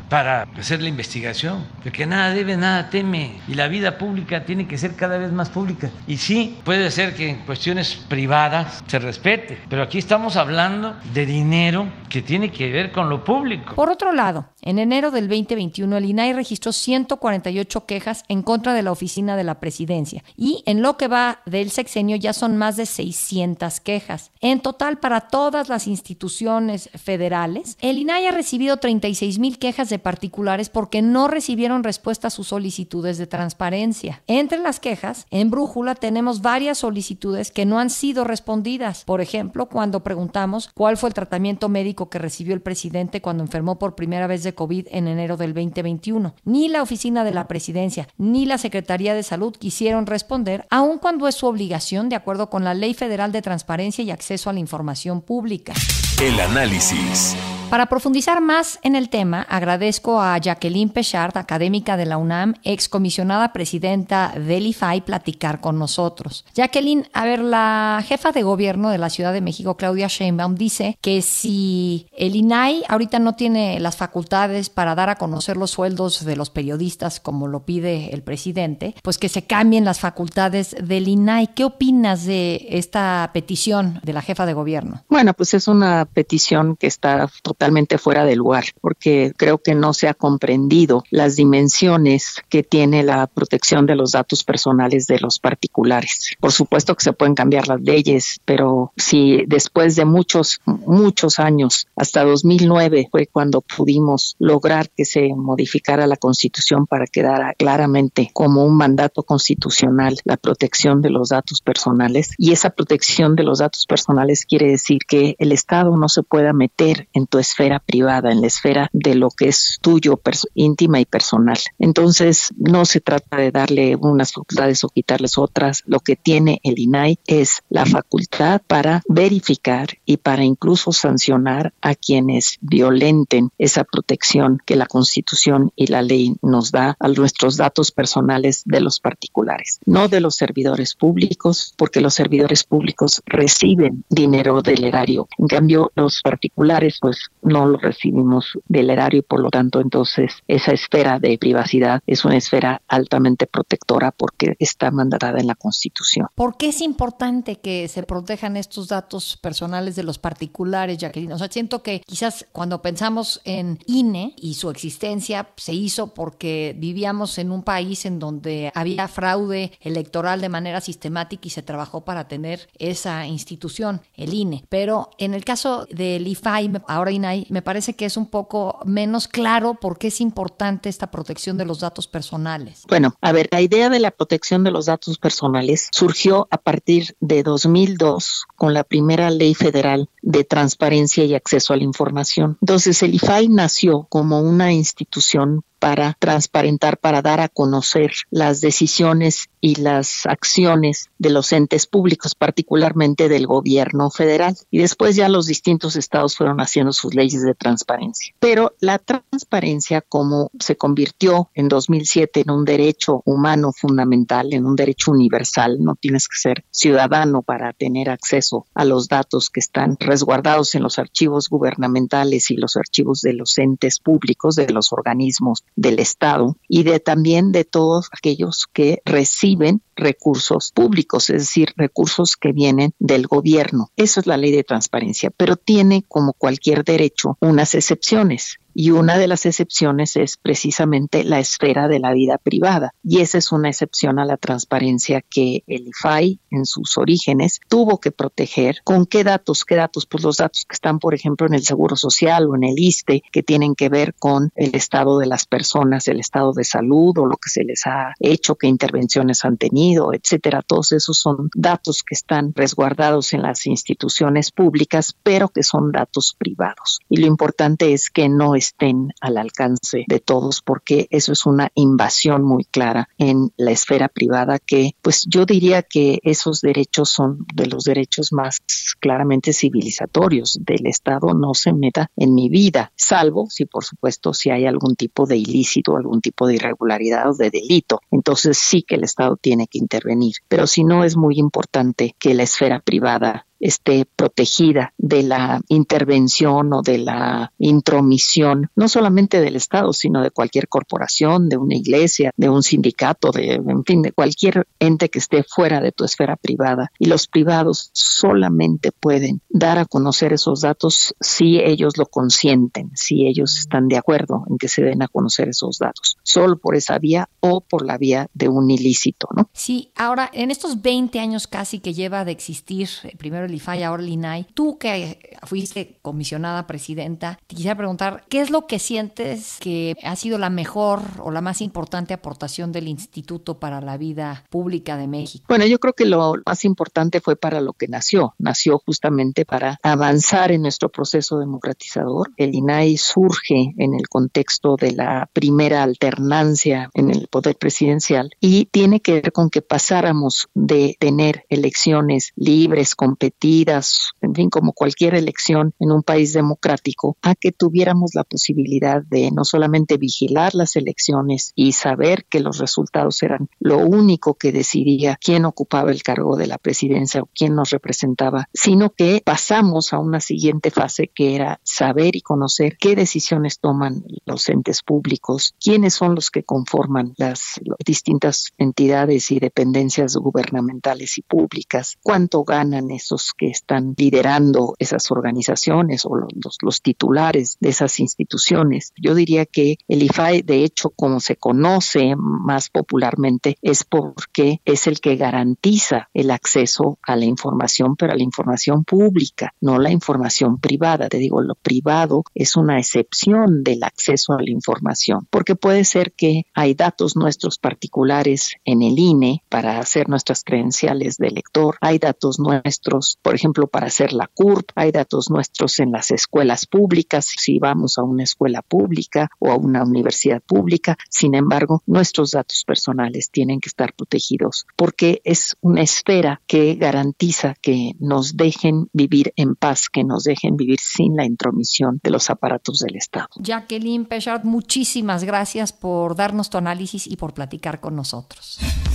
para 0.09 0.49
hacer 0.59 0.81
la 0.83 0.89
investigación, 0.89 1.67
porque 1.83 2.07
nada 2.07 2.33
debe, 2.33 2.57
nada 2.57 2.91
teme, 2.91 3.41
y 3.49 3.55
la 3.55 3.69
vida 3.69 3.99
pública 3.99 4.45
tiene 4.45 4.67
que 4.67 4.79
ser 4.79 4.95
cada 4.95 5.19
vez 5.19 5.33
más 5.33 5.51
pública. 5.51 5.91
Y 6.07 6.17
sí, 6.17 6.59
puede 6.65 6.91
ser 6.91 7.15
que 7.15 7.29
en 7.29 7.37
cuestiones 7.45 7.97
privadas 8.09 8.83
se 8.87 8.99
respete, 8.99 9.59
pero 9.69 9.83
aquí 9.83 9.99
estamos 9.99 10.37
hablando 10.37 10.97
de 11.13 11.27
dinero 11.27 11.87
que 12.09 12.23
tiene 12.23 12.51
que 12.51 12.71
ver 12.71 12.93
con 12.93 13.09
lo 13.09 13.25
público. 13.25 13.75
Por 13.75 13.91
otro 13.91 14.13
lado, 14.13 14.47
en 14.63 14.79
enero 14.79 15.11
del 15.11 15.29
2021 15.29 15.97
el 15.97 16.05
INAI 16.05 16.33
registró 16.35 16.73
148 16.73 17.87
quejas 17.87 18.25
en 18.29 18.43
contra 18.43 18.75
de 18.75 18.83
la 18.83 18.93
oficina 18.93 19.37
de 19.37 19.45
la 19.45 19.61
presidencia 19.61 20.23
y 20.37 20.63
en 20.67 20.83
lo 20.83 20.97
que 20.97 21.09
va 21.09 21.41
del 21.47 21.71
sexenio 21.71 22.17
ya 22.17 22.33
son 22.33 22.57
más 22.57 22.77
de 22.77 22.87
600 22.87 23.81
quejas. 23.81 24.31
En 24.41 24.61
total, 24.61 24.99
para 24.99 25.23
todas 25.23 25.69
las 25.69 25.87
instituciones 25.87 26.91
federales, 26.95 27.77
el 27.81 27.99
INAI 27.99 28.27
ha 28.27 28.33
recibido 28.33 28.77
36 28.77 29.39
mil 29.43 29.59
quejas 29.59 29.91
de 29.91 29.99
particulares 29.99 30.69
porque 30.69 31.03
no 31.03 31.27
recibieron 31.27 31.83
respuesta 31.83 32.29
a 32.29 32.31
sus 32.31 32.47
solicitudes 32.47 33.19
de 33.19 33.27
transparencia. 33.27 34.23
Entre 34.29 34.59
las 34.59 34.79
quejas, 34.79 35.27
en 35.31 35.51
Brújula 35.51 35.97
tenemos 35.97 36.43
varias 36.43 36.79
solicitudes 36.79 37.51
que 37.51 37.67
no 37.67 37.81
han 37.81 37.91
sido 37.91 38.23
respondidas. 38.23 39.03
Por 39.05 39.21
ejemplo, 39.21 39.69
cuando 39.69 40.05
preguntamos 40.05 40.71
cuál 40.75 40.97
fue 40.97 41.09
el 41.09 41.15
tratamiento 41.15 41.69
médico 41.69 42.09
que 42.09 42.21
recibió 42.21 42.55
el 42.55 42.63
presidente 42.63 43.21
cuando 43.21 43.43
enfermó 43.43 43.81
por 43.81 43.97
primera 43.97 44.29
vez 44.29 44.45
de 44.45 44.55
COVID 44.55 44.87
en 44.93 45.09
enero 45.09 45.37
del 45.37 45.55
2021. 45.55 46.35
Ni 46.45 46.69
la 46.69 46.81
oficina 46.81 47.25
de 47.25 47.33
la 47.33 47.49
presidencia 47.49 48.07
ni 48.19 48.47
la 48.47 48.59
Secretaría 48.59 49.13
de 49.13 49.25
Salud 49.25 49.57
quisieron 49.57 50.07
responder, 50.07 50.69
aun 50.71 50.99
cuando 50.99 51.27
es 51.27 51.35
su 51.35 51.49
obligación 51.49 52.09
de 52.09 52.15
acuerdo 52.15 52.49
con 52.49 52.63
la 52.63 52.75
Ley 52.75 52.95
Federal 52.95 53.33
de 53.33 53.43
Transparencia 53.43 54.05
y 54.05 54.13
Acceso 54.13 54.51
a 54.51 54.53
la 54.53 54.61
Información 54.61 55.21
Pública. 55.21 55.73
El 56.21 56.39
análisis. 56.39 57.37
Para 57.73 57.87
profundizar 57.87 58.43
más 58.43 58.79
en 58.83 58.97
el 58.97 59.09
tema, 59.09 59.47
agradezco 59.49 60.21
a 60.21 60.37
Jacqueline 60.37 60.91
Pechard, 60.91 61.39
académica 61.39 61.97
de 61.97 62.05
la 62.05 62.19
UNAM, 62.19 62.57
excomisionada 62.65 63.55
presidenta 63.55 64.35
del 64.37 64.67
IFAI, 64.67 65.01
platicar 65.01 65.63
con 65.63 65.79
nosotros. 65.79 66.45
Jacqueline, 66.55 67.09
a 67.15 67.25
ver, 67.25 67.39
la 67.39 68.05
jefa 68.07 68.31
de 68.31 68.43
gobierno 68.43 68.91
de 68.91 68.99
la 68.99 69.09
Ciudad 69.09 69.33
de 69.33 69.41
México, 69.41 69.79
Claudia 69.79 70.09
Sheinbaum, 70.09 70.55
dice 70.55 70.99
que 71.01 71.23
si 71.23 72.09
el 72.15 72.37
INAI 72.37 72.83
ahorita 72.89 73.19
no 73.19 73.37
tiene 73.37 73.81
las 73.81 73.97
facultades 73.97 74.69
para 74.69 74.95
dar 74.95 75.09
a 75.09 75.17
conocer 75.17 75.57
los 75.57 75.71
sueldos 75.71 76.27
de 76.27 76.37
los 76.37 76.51
periodistas 76.51 77.21
como 77.21 77.49
lo 77.49 77.65
pide 77.65 78.13
el 78.13 78.23
presidente, 78.23 78.95
pues 79.03 79.17
que 79.17 79.31
se 79.31 79.47
cambien 79.47 79.87
las 79.87 79.99
facultades 79.99 80.77
del 80.79 81.09
INAI. 81.09 81.55
¿Qué 81.55 81.65
opinas 81.65 82.27
de 82.27 82.67
esta 82.69 83.31
petición 83.33 83.99
de 84.03 84.13
la 84.13 84.21
jefa 84.21 84.45
de 84.45 84.53
gobierno? 84.53 85.05
Bueno, 85.09 85.33
pues 85.33 85.55
es 85.55 85.69
una 85.69 86.05
petición 86.05 86.77
que 86.77 86.87
está 86.87 87.31
totalmente 87.43 87.62
fuera 87.99 88.25
de 88.25 88.37
lugar, 88.37 88.65
porque 88.81 89.33
creo 89.37 89.59
que 89.59 89.75
no 89.75 89.93
se 89.93 90.09
ha 90.09 90.15
comprendido 90.15 91.05
las 91.11 91.37
dimensiones 91.37 92.37
que 92.49 92.63
tiene 92.63 93.03
la 93.03 93.27
protección 93.27 93.87
de 93.87 93.97
los 93.97 94.13
datos 94.13 94.45
personales 94.45 95.07
de 95.07 95.19
los 95.19 95.39
particulares. 95.39 96.33
Por 96.41 96.53
supuesto 96.53 96.95
que 96.95 97.05
se 97.05 97.13
pueden 97.13 97.35
cambiar 97.35 97.69
las 97.69 97.81
leyes, 97.81 98.41
pero 98.45 98.93
si 98.97 99.45
después 99.47 99.97
de 99.97 100.05
muchos, 100.05 100.61
muchos 100.67 101.39
años, 101.39 101.87
hasta 101.97 102.25
2009 102.25 103.09
fue 103.11 103.27
cuando 103.27 103.61
pudimos 103.61 104.37
lograr 104.39 104.91
que 104.91 105.05
se 105.05 105.35
modificara 105.35 106.07
la 106.07 106.17
Constitución 106.17 106.87
para 106.87 107.07
quedar 107.07 107.55
claramente 107.57 108.31
como 108.33 108.65
un 108.65 108.77
mandato 108.77 109.23
constitucional 109.23 110.17
la 110.25 110.37
protección 110.37 111.03
de 111.03 111.11
los 111.11 111.29
datos 111.29 111.61
personales. 111.61 112.31
Y 112.39 112.53
esa 112.53 112.71
protección 112.71 113.37
de 113.37 113.45
los 113.45 113.59
datos 113.59 113.87
personales 113.87 114.45
quiere 114.47 114.71
decir 114.71 115.01
que 115.07 115.37
el 115.39 115.53
Estado 115.53 115.97
no 115.97 116.09
se 116.09 116.23
pueda 116.23 116.53
meter 116.53 117.09
en 117.13 117.27
tu 117.27 117.39
esfera 117.53 117.81
privada, 117.81 118.33
en 118.33 118.41
la 118.41 118.47
esfera 118.47 118.89
de 118.93 119.15
lo 119.15 119.29
que 119.31 119.49
es 119.49 119.79
tuyo, 119.83 120.21
íntima 120.55 121.01
y 121.01 121.05
personal. 121.05 121.59
Entonces, 121.79 122.51
no 122.57 122.85
se 122.85 123.01
trata 123.01 123.37
de 123.37 123.51
darle 123.51 123.97
unas 123.97 124.33
facultades 124.33 124.85
o 124.85 124.89
quitarles 124.89 125.37
otras. 125.37 125.83
Lo 125.87 126.01
que 126.01 126.17
tiene 126.17 126.61
el 126.65 126.79
INAI 126.79 127.19
es 127.27 127.63
la 127.69 127.85
facultad 127.85 128.63
para 128.67 129.03
verificar 129.09 129.89
y 130.07 130.17
para 130.17 130.45
incluso 130.45 130.93
sancionar 130.93 131.75
a 131.83 131.95
quienes 131.95 132.59
violenten 132.61 133.51
esa 133.59 133.85
protección 133.85 134.59
que 134.65 134.77
la 134.77 134.87
Constitución 134.87 135.73
y 135.77 135.89
la 135.89 136.03
ley 136.03 136.35
nos 136.41 136.71
da 136.71 136.97
a 136.99 137.09
nuestros 137.09 137.57
datos 137.57 137.93
personales 137.93 138.63
de 138.65 138.81
los 138.81 139.01
particulares, 139.01 139.79
no 139.85 140.09
de 140.09 140.21
los 140.21 140.37
servidores 140.37 140.95
públicos, 140.95 141.75
porque 141.77 142.01
los 142.01 142.15
servidores 142.15 142.65
públicos 142.65 143.23
reciben 143.27 144.05
dinero 144.09 144.63
del 144.63 144.85
erario. 144.85 145.29
En 145.39 145.49
cambio, 145.49 145.93
los 145.95 146.21
particulares 146.23 146.99
pues 147.01 147.31
no 147.43 147.67
lo 147.67 147.79
recibimos 147.79 148.59
del 148.67 148.91
erario 148.91 149.23
por 149.23 149.41
lo 149.41 149.51
tanto 149.51 149.81
entonces 149.81 150.43
esa 150.49 150.73
esfera 150.73 151.19
de 151.19 151.37
privacidad 151.39 152.01
es 152.07 152.25
una 152.25 152.37
esfera 152.37 152.83
altamente 152.89 153.47
protectora 153.47 154.13
porque 154.13 154.55
está 154.59 154.91
mandatada 154.91 155.41
en 155.41 155.47
la 155.47 155.55
Constitución. 155.55 156.29
¿Por 156.35 156.57
qué 156.57 156.69
es 156.69 156.81
importante 156.81 157.57
que 157.57 157.89
se 157.89 158.03
protejan 158.03 158.57
estos 158.57 158.89
datos 158.89 159.39
personales 159.41 159.97
de 159.97 160.03
los 160.03 160.19
particulares, 160.19 160.99
Jacqueline? 160.99 161.33
O 161.33 161.39
sea, 161.39 161.49
siento 161.49 161.83
que 161.83 162.01
quizás 162.01 162.47
cuando 162.53 162.83
pensamos 162.83 163.41
en 163.45 163.79
INE 163.87 164.35
y 164.37 164.55
su 164.55 164.71
existencia 164.71 165.49
se 165.57 165.73
hizo 165.73 166.15
porque 166.15 166.75
vivíamos 166.79 167.39
en 167.39 167.51
un 167.51 167.63
país 167.63 168.05
en 168.07 168.19
donde 168.19 168.71
había 168.75 169.09
fraude 169.09 169.73
electoral 169.81 170.41
de 170.41 170.49
manera 170.49 170.81
sistemática 170.81 171.47
y 171.47 171.51
se 171.51 171.63
trabajó 171.63 172.05
para 172.05 172.29
tener 172.29 172.69
esa 172.79 173.27
institución, 173.27 174.01
el 174.15 174.35
INE. 174.35 174.65
Pero 174.69 175.11
en 175.19 175.35
el 175.35 175.45
caso 175.45 175.87
del 175.91 176.27
IFAI, 176.27 176.73
ahora 176.87 177.11
INAI, 177.11 177.32
me 177.49 177.63
parece 177.63 177.95
que 177.95 178.05
es 178.05 178.17
un 178.17 178.27
poco 178.27 178.79
menos 178.85 179.29
claro 179.29 179.75
por 179.75 179.99
qué 179.99 180.09
es 180.09 180.21
importante 180.21 180.89
esta 180.89 181.11
protección 181.11 181.57
de 181.57 181.65
los 181.65 181.81
datos 181.81 182.07
personales. 182.07 182.85
Bueno, 182.89 183.15
a 183.21 183.33
ver, 183.33 183.49
la 183.51 183.61
idea 183.61 183.89
de 183.89 184.01
la 184.01 184.11
protección 184.11 184.65
de 184.65 184.71
los 184.71 184.87
datos 184.87 185.19
personales 185.19 185.89
surgió 185.93 186.49
a 186.51 186.59
partir 186.59 187.17
de 187.21 187.43
2002 187.43 188.47
con 188.57 188.75
la 188.75 188.85
primera 188.85 189.31
ley 189.31 189.55
federal 189.55 190.09
de 190.23 190.45
transparencia 190.45 191.25
y 191.25 191.35
acceso 191.35 191.73
a 191.73 191.77
la 191.77 191.85
información. 191.85 192.59
Entonces, 192.61 193.03
el 193.03 193.15
IFAI 193.15 193.49
nació 193.49 194.07
como 194.09 194.41
una 194.41 194.73
institución 194.73 195.65
para 195.83 196.17
transparentar, 196.21 196.97
para 196.97 197.23
dar 197.23 197.41
a 197.41 197.49
conocer 197.49 198.13
las 198.31 198.61
decisiones 198.61 199.49
y 199.61 199.75
las 199.83 200.27
acciones 200.27 201.11
de 201.19 201.31
los 201.31 201.53
entes 201.53 201.89
públicos, 201.89 202.37
particularmente 202.37 203.29
del 203.29 203.49
gobierno 203.49 204.09
federal. 204.09 204.57
Y 204.71 204.79
después 204.79 205.17
ya 205.17 205.29
los 205.29 205.47
distintos 205.47 205.97
estados 205.97 206.37
fueron 206.37 206.61
haciendo 206.61 206.93
sus 206.93 207.17
leyes 207.17 207.43
de 207.43 207.57
transparencia. 207.57 208.33
Pero 208.39 208.77
la 208.79 209.01
transparencia, 209.01 210.03
como 210.03 210.53
se 210.61 210.77
convirtió 210.77 211.51
en 211.53 211.69
2007 211.69 212.43
en 212.43 212.53
un 212.53 212.65
derecho 212.65 213.21
humano 213.25 213.73
fundamental, 213.73 214.53
en 214.53 214.67
un 214.67 214.77
derecho 214.77 215.11
universal, 215.11 215.79
no 215.81 215.97
tienes 215.97 216.29
que 216.29 216.37
ser 216.37 216.65
ciudadano 216.71 217.43
para 217.43 217.73
tener 217.73 218.09
acceso 218.09 218.67
a 218.73 218.85
los 218.85 219.09
datos 219.09 219.51
que 219.51 219.59
están 219.59 219.97
resguardados 219.99 220.77
en 220.77 220.85
los 220.85 221.01
archivos 221.01 221.49
gubernamentales 221.49 222.53
y 222.53 222.57
los 222.57 222.77
archivos 222.77 223.21
de 223.21 223.33
los 223.33 223.59
entes 223.59 223.99
públicos, 223.99 224.55
de 224.55 224.69
los 224.69 224.93
organismos 224.93 225.65
del 225.77 225.99
Estado 225.99 226.57
y 226.69 226.83
de 226.83 227.01
también 227.01 227.53
de 227.53 227.65
todos 227.65 228.09
aquellos 228.13 228.67
que 228.73 229.01
reciben 229.05 229.83
recursos 229.97 230.73
públicos, 230.75 231.31
es 231.31 231.43
decir, 231.43 231.73
recursos 231.77 232.37
que 232.37 232.53
vienen 232.53 232.95
del 232.99 233.27
gobierno. 233.27 233.91
Eso 233.97 234.21
es 234.21 234.27
la 234.27 234.37
ley 234.37 234.53
de 234.53 234.65
transparencia, 234.65 235.31
pero 235.31 235.57
tiene, 235.57 236.05
como 236.09 236.33
cualquier 236.33 236.85
derecho, 236.85 237.37
unas 237.41 237.75
excepciones 237.75 238.59
y 238.75 238.91
una 238.91 239.19
de 239.19 239.29
las 239.29 239.47
excepciones 239.47 240.17
es 240.17 240.37
precisamente 240.37 241.25
la 241.25 241.39
esfera 241.39 241.89
de 241.89 242.01
la 242.01 242.13
vida 242.13 242.39
privada. 242.39 242.95
Y 243.03 243.21
esa 243.21 243.39
es 243.39 243.53
una 243.53 243.69
excepción 243.69 244.19
a 244.19 244.25
la 244.25 244.37
transparencia 244.37 245.23
que 245.23 245.65
el 245.67 245.89
IFAI 245.89 246.41
en 246.51 246.67
sus 246.67 246.97
orígenes 246.99 247.61
tuvo 247.69 247.99
que 247.99 248.13
proteger. 248.13 248.79
¿Con 248.85 249.07
qué 249.07 249.25
datos? 249.25 249.65
¿Qué 249.65 249.77
datos? 249.77 250.07
Pues 250.07 250.25
los 250.25 250.37
datos 250.37 250.65
que 250.69 250.75
están, 250.75 250.99
por 250.99 251.15
ejemplo, 251.15 251.47
en 251.47 251.55
el 251.55 251.63
Seguro 251.63 251.97
Social 251.97 252.49
o 252.49 252.57
en 252.57 252.65
el 252.65 252.79
ISTE, 252.79 253.23
que 253.31 253.43
tienen 253.43 253.75
que 253.75 253.89
ver 253.89 254.15
con 254.15 254.51
el 254.55 254.75
estado 254.75 255.19
de 255.19 255.27
las 255.27 255.47
personas, 255.47 256.09
el 256.09 256.21
estado 256.21 256.53
de 256.53 256.65
salud 256.65 257.17
o 257.19 257.27
lo 257.27 257.37
que 257.37 257.51
se 257.51 257.65
les 257.65 257.87
ha 257.87 258.15
hecho, 258.21 258.57
qué 258.57 258.67
intervenciones 258.67 259.45
han 259.45 259.57
tenido, 259.57 260.13
etcétera. 260.13 260.63
Todos 260.63 260.93
esos 260.93 261.19
son 261.19 261.51
datos 261.55 262.03
que 262.03 262.15
están 262.15 262.53
resguardados 262.55 263.33
en 263.33 263.43
las 263.43 263.67
instituciones 263.67 264.51
públicas, 264.51 265.17
pero 265.23 265.49
que 265.49 265.63
son 265.63 265.93
datos 265.93 266.35
privados. 266.39 267.01
Y 267.09 267.19
lo 267.19 267.27
importante 267.27 267.93
es 267.93 268.11
que 268.11 268.29
no 268.29 268.55
estén 268.63 269.13
al 269.21 269.37
alcance 269.37 270.05
de 270.07 270.21
todos 270.21 270.63
porque 270.63 271.09
eso 271.11 271.33
es 271.33 271.47
una 271.47 271.71
invasión 271.75 272.45
muy 272.45 272.65
clara 272.65 273.09
en 273.19 273.53
la 273.57 273.73
esfera 273.73 274.09
privada 274.09 274.59
que 274.59 274.93
pues 275.03 275.25
yo 275.29 275.45
diría 275.45 275.83
que 275.83 276.21
esos 276.23 276.61
derechos 276.61 277.11
son 277.11 277.45
de 277.55 277.67
los 277.67 277.85
derechos 277.85 278.33
más 278.33 278.61
claramente 279.01 279.53
civilizatorios 279.53 280.59
del 280.61 280.87
Estado. 280.87 281.35
No 281.35 281.55
se 281.55 281.73
meta 281.73 282.11
en 282.17 282.35
mi 282.35 282.49
vida, 282.49 282.93
salvo 282.97 283.47
si 283.51 283.67
por 283.67 283.85
supuesto 283.85 284.33
si 284.33 284.51
hay 284.51 284.67
algún 284.67 284.95
tipo 284.97 285.27
de 285.27 285.37
ilícito, 285.37 285.97
algún 285.97 286.21
tipo 286.21 286.47
de 286.47 286.55
irregularidad 286.55 287.31
o 287.31 287.35
de 287.35 287.51
delito, 287.51 288.01
entonces 288.11 288.59
sí 288.59 288.83
que 288.83 288.95
el 288.95 289.05
Estado 289.05 289.37
tiene 289.37 289.67
que 289.67 289.79
intervenir, 289.79 290.35
pero 290.49 290.67
si 290.67 290.85
no 290.85 291.05
es 291.05 291.17
muy 291.17 291.39
importante 291.39 292.15
que 292.19 292.35
la 292.35 292.45
esfera 292.45 292.81
privada 292.81 293.47
esté 293.63 294.05
protegida 294.05 294.93
de 294.99 295.23
la 295.23 295.61
intervención 295.69 296.73
o 296.75 296.83
de 296.83 296.99
la 296.99 297.53
intromisión, 297.59 298.71
no 298.77 298.89
solamente 298.89 299.41
del 299.41 299.57
Estado, 299.57 299.93
sino 299.93 300.21
de 300.21 300.31
cualquier 300.31 300.69
corporación, 300.69 301.49
de 301.49 301.57
una 301.57 301.77
iglesia, 301.77 302.33
de 302.37 302.49
un 302.49 302.63
sindicato, 302.63 303.31
de, 303.31 303.55
en 303.55 303.85
fin, 303.85 304.03
de 304.03 304.13
cualquier 304.13 304.67
ente 304.81 305.09
que 305.09 305.21
esté 305.21 305.45
fuera 305.45 305.81
de 305.81 305.93
tu 305.93 306.05
esfera 306.05 306.37
privada. 306.37 306.91
Y 306.99 307.07
los 307.07 307.29
privados 307.29 307.91
solamente 307.93 308.91
pueden 308.91 309.41
dar 309.49 309.79
a 309.79 309.85
conocer 309.85 310.33
esos 310.33 310.63
datos 310.63 311.15
si 311.21 311.61
ellos 311.61 311.97
lo 311.97 312.07
consienten, 312.07 312.91
si 312.95 313.27
ellos 313.27 313.59
están 313.59 313.89
de 313.89 313.97
acuerdo 313.97 314.45
en 314.51 314.59
que 314.59 314.69
se 314.69 314.83
den 314.83 315.03
a 315.03 315.09
conocer 315.09 315.49
esos 315.49 315.79
datos, 315.79 316.17
solo 316.25 316.59
por 316.59 316.75
esa 316.75 316.99
vía 316.99 317.29
o 317.41 317.61
por 317.61 317.87
la 317.87 317.97
vía 317.97 318.29
de 318.35 318.49
un 318.49 318.71
ilícito, 318.71 319.29
¿no? 319.37 319.49
Sí, 319.53 319.93
ahora 319.95 320.29
en 320.33 320.51
estos 320.51 320.83
20 320.83 321.21
años 321.21 321.47
casi 321.47 321.79
que 321.79 321.95
lleva 321.95 322.25
de 322.25 322.33
existir 322.33 322.89
eh, 323.05 323.17
primero 323.17 323.47
el 323.47 323.52
El 323.53 324.09
INAI. 324.09 324.47
Tú 324.55 324.79
que 324.79 325.37
fuiste 325.45 325.99
comisionada 326.03 326.67
presidenta, 326.67 327.39
te 327.47 327.57
quisiera 327.57 327.77
preguntar, 327.77 328.25
¿qué 328.29 328.41
es 328.41 328.51
lo 328.51 328.67
que 328.67 328.79
sientes 328.79 329.59
que 329.61 329.97
ha 330.03 330.17
sido 330.17 330.39
la 330.39 330.51
mejor 330.51 331.03
o 331.21 331.31
la 331.31 331.41
más 331.41 331.61
importante 331.61 332.15
aportación 332.15 332.73
del 332.73 332.89
Instituto 332.89 333.59
para 333.59 333.81
la 333.81 333.97
vida 333.97 334.45
pública 334.51 334.97
de 334.97 335.07
México? 335.07 335.45
Bueno, 335.49 335.67
yo 335.67 335.79
creo 335.79 335.95
que 335.95 336.05
lo 336.05 336.35
más 336.47 336.65
importante 336.65 337.21
fue 337.21 337.37
para 337.37 337.61
lo 337.61 337.73
que 337.73 337.89
nació. 337.89 338.35
Nació 338.39 338.79
justamente 338.79 339.45
para 339.45 339.79
avanzar 339.83 340.53
en 340.53 340.63
nuestro 340.63 340.89
proceso 340.89 341.39
democratizador. 341.39 342.31
El 342.37 342.55
INAI 342.55 342.97
surge 342.97 343.75
en 343.77 343.95
el 343.95 344.09
contexto 344.09 344.77
de 344.77 344.93
la 344.93 345.29
primera 345.33 345.83
alternancia 345.83 346.91
en 346.95 347.11
el 347.11 347.29
poder 347.29 347.57
presidencial 347.57 348.31
y 348.41 348.67
tiene 348.67 349.01
que 349.01 349.15
ver 349.15 349.33
con 349.33 349.51
que 349.51 349.63
pasáramos 349.63 350.49
de 350.55 350.97
tener 350.99 351.45
elecciones 351.49 352.33
libres, 352.37 352.95
competitivas, 352.95 353.42
en 353.45 354.35
fin, 354.35 354.51
como 354.51 354.73
cualquier 354.73 355.15
elección 355.15 355.75
en 355.81 355.91
un 355.91 356.03
país 356.03 356.33
democrático, 356.33 357.17
a 357.23 357.35
que 357.35 357.51
tuviéramos 357.51 358.13
la 358.15 358.25
posibilidad 358.25 359.03
de 359.03 359.31
no 359.33 359.45
solamente 359.45 359.97
vigilar 359.97 360.55
las 360.55 360.77
elecciones 360.77 361.53
y 361.57 361.73
saber 361.73 362.25
que 362.27 362.41
los 362.41 362.59
resultados 362.59 363.23
eran 363.23 363.49
lo 363.59 363.79
único 363.79 364.35
que 364.35 364.53
decidía 364.53 365.19
quién 365.21 365.45
ocupaba 365.45 365.91
el 365.91 366.03
cargo 366.03 366.37
de 366.37 366.47
la 366.47 366.59
presidencia 366.59 367.23
o 367.23 367.29
quién 367.35 367.55
nos 367.55 367.71
representaba, 367.71 368.49
sino 368.53 368.91
que 368.91 369.23
pasamos 369.25 369.93
a 369.93 369.99
una 369.99 370.21
siguiente 370.21 370.71
fase 370.71 371.11
que 371.13 371.35
era 371.35 371.61
saber 371.65 372.15
y 372.15 372.21
conocer 372.21 372.77
qué 372.79 372.95
decisiones 372.95 373.59
toman 373.59 374.05
los 374.25 374.49
entes 374.49 374.83
públicos, 374.83 375.55
quiénes 375.61 375.95
son 375.95 376.15
los 376.15 376.31
que 376.31 376.45
conforman 376.45 377.15
las 377.17 377.61
distintas 377.85 378.53
entidades 378.57 379.31
y 379.31 379.41
dependencias 379.41 380.17
gubernamentales 380.17 381.19
y 381.19 381.23
públicas, 381.23 381.99
cuánto 382.03 382.45
ganan 382.45 382.91
esos 382.91 383.32
que 383.37 383.49
están 383.49 383.95
liderando 383.97 384.75
esas 384.79 385.11
organizaciones 385.11 386.05
o 386.05 386.17
los, 386.17 386.83
titulares 386.83 387.57
de 387.61 387.69
esas 387.69 388.01
instituciones. 388.01 388.93
Yo 388.97 389.15
diría 389.15 389.47
que 389.47 389.77
el 389.89 390.03
IFAE, 390.03 390.43
de 390.43 390.65
hecho, 390.65 390.91
como 390.91 391.21
se 391.21 391.37
conoce 391.37 392.15
más 392.17 392.71
popularmente, 392.71 393.57
es 393.63 393.85
porque 393.85 394.61
es 394.65 394.87
el 394.87 395.01
que 395.01 395.17
garantiza 395.17 396.09
el 396.15 396.31
acceso 396.31 396.99
a 397.03 397.17
la 397.17 397.25
información, 397.25 397.97
pero 397.97 398.13
a 398.13 398.17
la 398.17 398.23
información 398.23 398.85
pública, 398.85 399.55
no 399.61 399.79
la 399.79 399.91
información 399.91 400.59
privada. 400.59 401.09
Te 401.09 401.19
digo, 401.19 401.41
lo 401.43 401.55
privado 401.55 402.25
es 402.35 402.57
una 402.57 402.79
excepción 402.79 403.63
del 403.63 403.85
acceso 403.85 404.33
a 404.33 404.43
la 404.43 404.51
información, 404.51 405.27
porque 405.31 405.55
puede 405.55 405.85
ser 405.85 406.13
que 406.13 406.45
hay 406.55 406.75
datos 406.75 407.17
nuestros 407.17 407.59
particulares 407.59 408.53
en 408.65 408.83
el 408.83 408.99
INE 408.99 409.43
para 409.49 409.79
hacer 409.79 410.09
nuestras 410.09 410.45
credenciales 410.45 411.17
de 411.17 411.31
lector, 411.31 411.77
hay 411.81 411.99
datos 411.99 412.39
nuestros, 412.39 413.12
por 413.21 413.35
ejemplo, 413.35 413.67
para 413.67 413.87
hacer 413.87 414.13
la 414.13 414.29
CURP, 414.29 414.71
hay 414.75 414.93
datos 414.93 415.31
nuestros 415.31 415.79
en 415.81 415.93
las 415.93 416.11
escuelas 416.11 416.67
públicas, 416.67 417.27
si 417.37 417.59
vamos 417.59 417.99
a 417.99 418.03
una 418.03 418.25
escuela 418.25 418.63
pública 418.63 419.29
o 419.39 419.51
a 419.51 419.57
una 419.57 419.83
universidad 419.83 420.43
pública. 420.43 420.97
Sin 421.11 421.35
embargo, 421.35 421.83
nuestros 421.87 422.33
datos 422.33 422.65
personales 422.67 423.31
tienen 423.31 423.61
que 423.61 423.69
estar 423.69 423.93
protegidos 423.95 424.67
porque 424.77 425.21
es 425.25 425.57
una 425.61 425.83
esfera 425.83 426.41
que 426.47 426.75
garantiza 426.75 427.55
que 427.61 427.93
nos 427.99 428.37
dejen 428.37 428.89
vivir 428.93 429.33
en 429.37 429.55
paz, 429.55 429.89
que 429.91 430.05
nos 430.05 430.25
dejen 430.25 430.57
vivir 430.57 430.79
sin 430.81 431.17
la 431.17 431.25
intromisión 431.25 432.01
de 432.03 432.11
los 432.11 432.31
aparatos 432.31 432.81
del 432.81 432.97
Estado. 432.97 433.29
Jacqueline 433.37 434.05
Pechard, 434.07 434.45
muchísimas 434.45 435.25
gracias 435.25 435.73
por 435.73 436.17
darnos 436.17 436.51
tu 436.51 436.59
análisis 436.59 437.07
y 437.07 437.17
por 437.17 437.35
platicar 437.35 437.81
con 437.81 437.97
nosotros. 437.97 438.59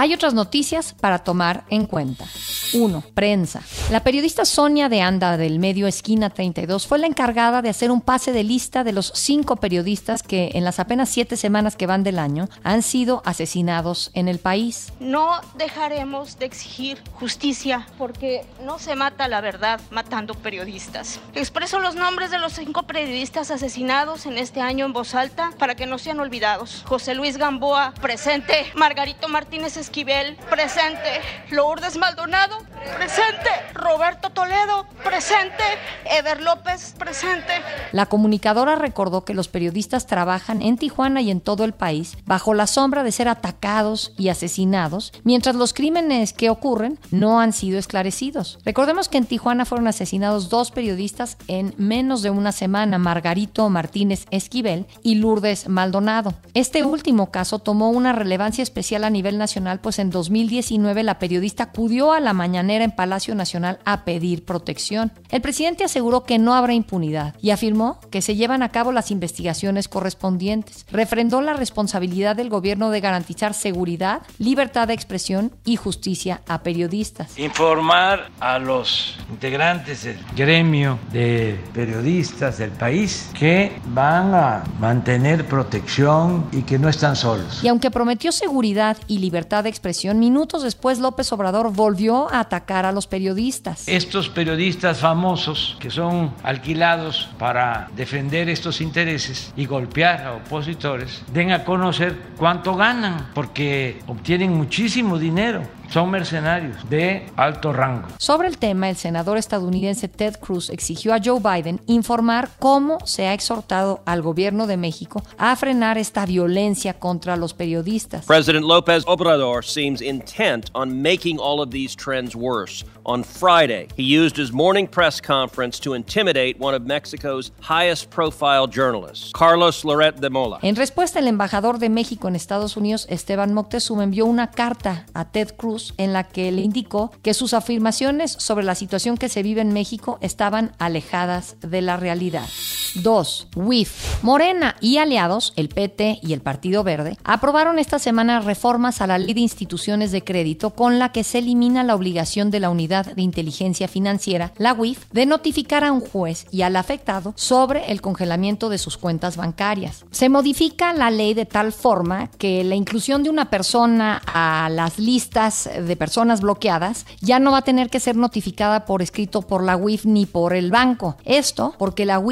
Hay 0.00 0.14
otras 0.14 0.32
noticias 0.32 0.94
para 1.00 1.18
tomar 1.18 1.64
en 1.70 1.84
cuenta. 1.84 2.24
1. 2.72 3.02
Prensa. 3.14 3.62
La 3.90 4.04
periodista 4.04 4.44
Sonia 4.44 4.88
de 4.88 5.00
Anda 5.00 5.36
del 5.36 5.58
medio 5.58 5.88
Esquina 5.88 6.30
32 6.30 6.86
fue 6.86 7.00
la 7.00 7.08
encargada 7.08 7.62
de 7.62 7.68
hacer 7.68 7.90
un 7.90 8.00
pase 8.00 8.30
de 8.30 8.44
lista 8.44 8.84
de 8.84 8.92
los 8.92 9.10
cinco 9.16 9.56
periodistas 9.56 10.22
que 10.22 10.52
en 10.54 10.62
las 10.62 10.78
apenas 10.78 11.08
siete 11.08 11.36
semanas 11.36 11.74
que 11.74 11.88
van 11.88 12.04
del 12.04 12.20
año 12.20 12.48
han 12.62 12.82
sido 12.82 13.22
asesinados 13.24 14.12
en 14.14 14.28
el 14.28 14.38
país. 14.38 14.92
No 15.00 15.32
dejaremos 15.56 16.38
de 16.38 16.46
exigir 16.46 17.02
justicia 17.14 17.88
porque 17.98 18.46
no 18.64 18.78
se 18.78 18.94
mata 18.94 19.26
la 19.26 19.40
verdad 19.40 19.80
matando 19.90 20.34
periodistas. 20.34 21.18
Expreso 21.34 21.80
los 21.80 21.96
nombres 21.96 22.30
de 22.30 22.38
los 22.38 22.52
cinco 22.52 22.84
periodistas 22.84 23.50
asesinados 23.50 24.26
en 24.26 24.38
este 24.38 24.60
año 24.60 24.86
en 24.86 24.92
voz 24.92 25.16
alta 25.16 25.50
para 25.58 25.74
que 25.74 25.86
no 25.86 25.98
sean 25.98 26.20
olvidados. 26.20 26.84
José 26.86 27.16
Luis 27.16 27.36
Gamboa, 27.36 27.94
presente. 28.00 28.54
Margarito 28.76 29.28
Martínez 29.28 29.76
Esquivel, 29.88 30.36
presente. 30.50 31.22
Lourdes 31.50 31.96
Maldonado, 31.96 32.58
presente. 32.98 33.48
Roberto 33.72 34.28
Toledo, 34.28 34.86
presente. 35.02 35.64
Eder 36.04 36.42
López, 36.42 36.94
presente. 36.98 37.54
La 37.92 38.04
comunicadora 38.04 38.76
recordó 38.76 39.24
que 39.24 39.32
los 39.32 39.48
periodistas 39.48 40.06
trabajan 40.06 40.60
en 40.60 40.76
Tijuana 40.76 41.22
y 41.22 41.30
en 41.30 41.40
todo 41.40 41.64
el 41.64 41.72
país 41.72 42.18
bajo 42.26 42.52
la 42.52 42.66
sombra 42.66 43.02
de 43.02 43.12
ser 43.12 43.28
atacados 43.28 44.12
y 44.18 44.28
asesinados, 44.28 45.14
mientras 45.24 45.56
los 45.56 45.72
crímenes 45.72 46.34
que 46.34 46.50
ocurren 46.50 46.98
no 47.10 47.40
han 47.40 47.54
sido 47.54 47.78
esclarecidos. 47.78 48.58
Recordemos 48.66 49.08
que 49.08 49.16
en 49.16 49.24
Tijuana 49.24 49.64
fueron 49.64 49.88
asesinados 49.88 50.50
dos 50.50 50.70
periodistas 50.70 51.38
en 51.48 51.74
menos 51.78 52.20
de 52.20 52.28
una 52.28 52.52
semana, 52.52 52.98
Margarito 52.98 53.70
Martínez 53.70 54.26
Esquivel 54.30 54.86
y 55.02 55.14
Lourdes 55.14 55.66
Maldonado. 55.66 56.34
Este 56.52 56.84
último 56.84 57.30
caso 57.30 57.58
tomó 57.58 57.88
una 57.88 58.12
relevancia 58.12 58.62
especial 58.62 59.04
a 59.04 59.10
nivel 59.10 59.38
nacional 59.38 59.77
pues 59.80 59.98
en 59.98 60.10
2019 60.10 61.02
la 61.02 61.18
periodista 61.18 61.64
acudió 61.64 62.12
a 62.12 62.20
la 62.20 62.32
mañanera 62.32 62.84
en 62.84 62.90
Palacio 62.90 63.34
Nacional 63.34 63.78
a 63.84 64.04
pedir 64.04 64.44
protección. 64.44 65.12
El 65.30 65.40
presidente 65.40 65.84
aseguró 65.84 66.24
que 66.24 66.38
no 66.38 66.54
habrá 66.54 66.74
impunidad 66.74 67.34
y 67.40 67.50
afirmó 67.50 68.00
que 68.10 68.22
se 68.22 68.36
llevan 68.36 68.62
a 68.62 68.70
cabo 68.70 68.92
las 68.92 69.10
investigaciones 69.10 69.88
correspondientes. 69.88 70.86
Refrendó 70.90 71.40
la 71.40 71.54
responsabilidad 71.54 72.36
del 72.36 72.48
gobierno 72.48 72.90
de 72.90 73.00
garantizar 73.00 73.54
seguridad, 73.54 74.22
libertad 74.38 74.88
de 74.88 74.94
expresión 74.94 75.52
y 75.64 75.76
justicia 75.76 76.42
a 76.48 76.62
periodistas. 76.62 77.38
Informar 77.38 78.30
a 78.40 78.58
los 78.58 79.16
integrantes 79.30 80.04
del 80.04 80.18
gremio 80.36 80.98
de 81.12 81.58
periodistas 81.72 82.58
del 82.58 82.70
país 82.70 83.30
que 83.38 83.72
van 83.86 84.34
a 84.34 84.64
mantener 84.80 85.46
protección 85.46 86.48
y 86.52 86.62
que 86.62 86.78
no 86.78 86.88
están 86.88 87.16
solos. 87.16 87.62
Y 87.62 87.68
aunque 87.68 87.90
prometió 87.90 88.32
seguridad 88.32 88.96
y 89.06 89.18
libertad 89.18 89.64
de 89.64 89.67
expresión, 89.68 90.18
minutos 90.18 90.62
después 90.62 90.98
López 90.98 91.32
Obrador 91.32 91.72
volvió 91.72 92.32
a 92.32 92.40
atacar 92.40 92.86
a 92.86 92.92
los 92.92 93.06
periodistas. 93.06 93.86
Estos 93.86 94.28
periodistas 94.28 94.98
famosos 94.98 95.76
que 95.80 95.90
son 95.90 96.34
alquilados 96.42 97.28
para 97.38 97.88
defender 97.96 98.48
estos 98.48 98.80
intereses 98.80 99.52
y 99.56 99.66
golpear 99.66 100.26
a 100.26 100.34
opositores, 100.34 101.22
den 101.32 101.52
a 101.52 101.64
conocer 101.64 102.16
cuánto 102.36 102.74
ganan, 102.74 103.28
porque 103.34 104.00
obtienen 104.06 104.56
muchísimo 104.56 105.18
dinero 105.18 105.77
son 105.90 106.10
mercenarios 106.10 106.76
de 106.88 107.26
alto 107.36 107.72
rango. 107.72 108.08
Sobre 108.18 108.48
el 108.48 108.58
tema, 108.58 108.88
el 108.88 108.96
senador 108.96 109.38
estadounidense 109.38 110.08
Ted 110.08 110.36
Cruz 110.36 110.70
exigió 110.70 111.14
a 111.14 111.18
Joe 111.24 111.40
Biden 111.40 111.80
informar 111.86 112.50
cómo 112.58 112.98
se 113.06 113.26
ha 113.26 113.34
exhortado 113.34 114.02
al 114.04 114.22
gobierno 114.22 114.66
de 114.66 114.76
México 114.76 115.22
a 115.38 115.54
frenar 115.56 115.98
esta 115.98 116.26
violencia 116.26 116.94
contra 116.94 117.36
los 117.36 117.54
periodistas. 117.54 118.26
President 118.26 118.64
López 118.64 119.04
Obrador 119.06 119.64
seems 119.64 120.02
intent 120.02 120.70
on 120.74 121.02
making 121.02 121.38
all 121.38 121.60
of 121.60 121.70
these 121.70 121.96
trends 121.96 122.34
worse. 122.34 122.84
On 123.04 123.24
Friday, 123.24 123.88
he 123.96 124.02
used 124.02 124.36
his 124.36 124.52
morning 124.52 124.86
press 124.86 125.20
conference 125.20 125.80
to 125.80 125.94
intimidate 125.94 126.56
one 126.58 126.74
of 126.74 126.82
Mexico's 126.82 127.52
highest 127.60 128.10
profile 128.10 128.66
journalists, 128.66 129.32
Carlos 129.32 129.82
Loret 129.82 130.20
de 130.20 130.28
Mola. 130.28 130.58
En 130.62 130.76
respuesta, 130.76 131.18
el 131.18 131.26
embajador 131.26 131.78
de 131.78 131.88
México 131.88 132.28
en 132.28 132.36
Estados 132.36 132.76
Unidos, 132.76 133.06
Esteban 133.08 133.54
Moctezuma, 133.54 134.04
envió 134.04 134.26
una 134.26 134.50
carta 134.50 135.06
a 135.14 135.24
Ted 135.24 135.56
Cruz 135.56 135.77
en 135.96 136.12
la 136.12 136.24
que 136.24 136.52
le 136.52 136.62
indicó 136.62 137.10
que 137.22 137.34
sus 137.34 137.54
afirmaciones 137.54 138.32
sobre 138.32 138.64
la 138.64 138.74
situación 138.74 139.16
que 139.16 139.28
se 139.28 139.42
vive 139.42 139.60
en 139.60 139.72
México 139.72 140.18
estaban 140.20 140.72
alejadas 140.78 141.56
de 141.60 141.82
la 141.82 141.96
realidad. 141.96 142.46
2. 142.94 143.48
WIF. 143.56 144.22
Morena 144.22 144.76
y 144.80 144.98
aliados, 144.98 145.52
el 145.56 145.68
PT 145.68 146.20
y 146.22 146.32
el 146.32 146.40
Partido 146.40 146.82
Verde, 146.84 147.18
aprobaron 147.24 147.78
esta 147.78 147.98
semana 147.98 148.40
reformas 148.40 149.00
a 149.00 149.06
la 149.06 149.18
ley 149.18 149.34
de 149.34 149.40
instituciones 149.40 150.12
de 150.12 150.24
crédito 150.24 150.70
con 150.70 150.98
la 150.98 151.12
que 151.12 151.24
se 151.24 151.38
elimina 151.38 151.84
la 151.84 151.94
obligación 151.94 152.50
de 152.50 152.60
la 152.60 152.70
unidad 152.70 153.14
de 153.14 153.22
inteligencia 153.22 153.88
financiera, 153.88 154.52
la 154.58 154.72
WIF, 154.72 155.04
de 155.12 155.26
notificar 155.26 155.84
a 155.84 155.92
un 155.92 156.00
juez 156.00 156.46
y 156.50 156.62
al 156.62 156.76
afectado 156.76 157.32
sobre 157.36 157.92
el 157.92 158.00
congelamiento 158.00 158.68
de 158.68 158.78
sus 158.78 158.96
cuentas 158.96 159.36
bancarias. 159.36 160.04
Se 160.10 160.28
modifica 160.28 160.92
la 160.92 161.10
ley 161.10 161.34
de 161.34 161.46
tal 161.46 161.72
forma 161.72 162.30
que 162.38 162.64
la 162.64 162.74
inclusión 162.74 163.22
de 163.22 163.30
una 163.30 163.50
persona 163.50 164.20
a 164.26 164.68
las 164.70 164.98
listas 164.98 165.67
de 165.68 165.96
personas 165.96 166.40
bloqueadas 166.40 167.06
ya 167.20 167.38
no 167.38 167.52
va 167.52 167.58
a 167.58 167.62
tener 167.62 167.90
que 167.90 168.00
ser 168.00 168.16
notificada 168.16 168.84
por 168.84 169.02
escrito 169.02 169.42
por 169.42 169.62
la 169.62 169.76
WIF 169.76 170.04
ni 170.04 170.26
por 170.26 170.54
el 170.54 170.70
banco. 170.70 171.16
Esto 171.24 171.74
porque 171.78 172.06
la 172.06 172.16
ha 172.16 172.22